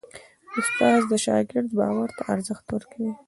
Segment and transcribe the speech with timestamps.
[0.59, 3.11] استاد د شاګرد باور ته ارزښت ورکوي.